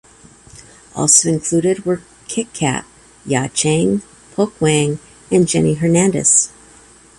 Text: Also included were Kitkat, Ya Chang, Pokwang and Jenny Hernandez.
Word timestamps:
Also 0.95 1.29
included 1.29 1.85
were 1.85 2.01
Kitkat, 2.27 2.85
Ya 3.23 3.47
Chang, 3.49 4.01
Pokwang 4.33 4.97
and 5.31 5.47
Jenny 5.47 5.75
Hernandez. 5.75 6.49